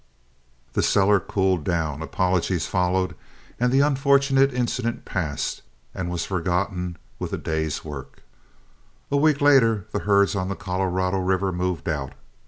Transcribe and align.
The 0.73 0.81
seller 0.81 1.19
cooled 1.19 1.63
down, 1.63 2.01
apologies 2.01 2.65
followed, 2.65 3.13
and 3.59 3.71
the 3.71 3.81
unfortunate 3.81 4.51
incident 4.51 5.05
passed 5.05 5.61
and 5.93 6.09
was 6.09 6.25
forgotten 6.25 6.97
with 7.19 7.29
the 7.29 7.37
day's 7.37 7.85
work. 7.85 8.23
A 9.11 9.17
week 9.17 9.41
later 9.41 9.85
the 9.91 9.99
herds 9.99 10.33
on 10.35 10.49
the 10.49 10.55
Colorado 10.55 11.19
River 11.19 11.51
moved 11.51 11.87
out. 11.87 12.13